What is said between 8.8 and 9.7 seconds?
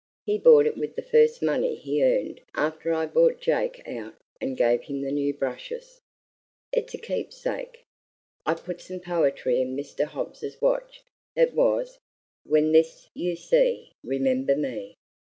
some poetry